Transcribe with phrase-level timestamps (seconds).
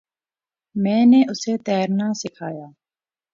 [0.75, 2.67] میں نے اسے تیرنا سکھایا۔